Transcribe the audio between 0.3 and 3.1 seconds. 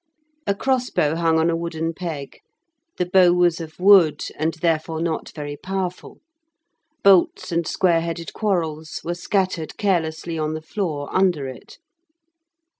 A crossbow hung on a wooden peg; the